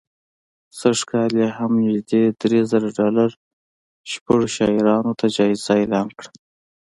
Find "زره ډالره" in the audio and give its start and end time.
2.71-3.25